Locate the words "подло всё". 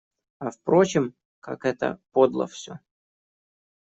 2.11-2.79